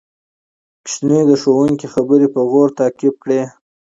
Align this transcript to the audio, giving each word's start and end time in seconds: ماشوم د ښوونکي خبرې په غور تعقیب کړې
ماشوم 0.83 1.13
د 1.29 1.31
ښوونکي 1.41 1.87
خبرې 1.93 2.27
په 2.35 2.41
غور 2.49 2.67
تعقیب 2.79 3.15
کړې 3.23 3.41